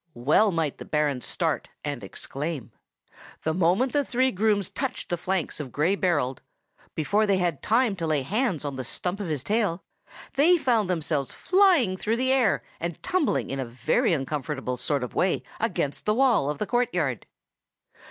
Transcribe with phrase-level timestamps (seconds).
[0.15, 2.71] Well might the Baron start, and exclaim.
[3.43, 6.41] The moment the three grooms touched the flanks of Gray Berold,
[6.95, 9.83] before they had time to lay hands on the stump of his tail,
[10.33, 15.13] they found themselves flying through the air, and tumbling in a very uncomfortable sort of
[15.13, 17.27] way against the wall of the courtyard.